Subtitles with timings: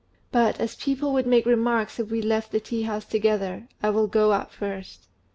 [0.31, 4.07] But, as people would make remarks if we left the tea house together, I will
[4.07, 5.07] go out first."